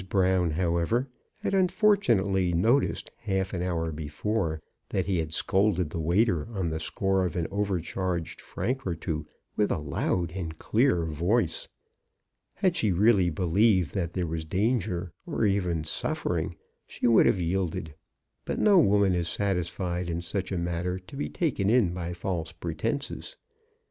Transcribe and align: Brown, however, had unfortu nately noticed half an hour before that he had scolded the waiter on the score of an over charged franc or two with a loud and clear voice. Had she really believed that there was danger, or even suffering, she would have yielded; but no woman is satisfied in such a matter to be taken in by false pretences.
Brown, 0.09 0.49
however, 0.49 1.07
had 1.41 1.53
unfortu 1.53 2.17
nately 2.17 2.51
noticed 2.53 3.11
half 3.17 3.53
an 3.53 3.61
hour 3.61 3.91
before 3.91 4.59
that 4.89 5.05
he 5.05 5.19
had 5.19 5.31
scolded 5.31 5.91
the 5.91 5.99
waiter 5.99 6.47
on 6.57 6.71
the 6.71 6.79
score 6.79 7.23
of 7.23 7.35
an 7.35 7.45
over 7.51 7.79
charged 7.79 8.41
franc 8.41 8.83
or 8.87 8.95
two 8.95 9.27
with 9.55 9.71
a 9.71 9.77
loud 9.77 10.31
and 10.31 10.57
clear 10.57 11.05
voice. 11.05 11.67
Had 12.55 12.75
she 12.75 12.91
really 12.91 13.29
believed 13.29 13.93
that 13.93 14.13
there 14.13 14.25
was 14.25 14.43
danger, 14.43 15.11
or 15.27 15.45
even 15.45 15.83
suffering, 15.83 16.55
she 16.87 17.05
would 17.05 17.27
have 17.27 17.39
yielded; 17.39 17.93
but 18.43 18.57
no 18.57 18.79
woman 18.79 19.13
is 19.13 19.27
satisfied 19.29 20.09
in 20.09 20.19
such 20.21 20.51
a 20.51 20.57
matter 20.57 20.97
to 20.97 21.15
be 21.15 21.29
taken 21.29 21.69
in 21.69 21.93
by 21.93 22.11
false 22.11 22.51
pretences. 22.51 23.35